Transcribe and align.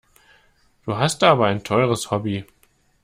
Du 0.87 0.97
hast 0.97 1.21
da 1.21 1.29
aber 1.33 1.45
ein 1.45 1.63
teures 1.63 2.09
Hobby. 2.09 2.43